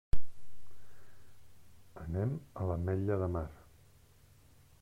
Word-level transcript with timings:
Anem 2.05 2.33
a 2.63 2.69
l'Ametlla 2.71 3.21
de 3.25 3.31
Mar. 3.37 3.47